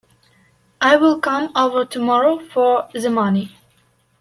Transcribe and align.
I 0.81 0.95
will 0.95 1.19
come 1.19 1.51
over 1.55 1.85
tomorrow 1.85 2.39
for 2.39 2.89
the 2.91 3.11
money. 3.11 3.55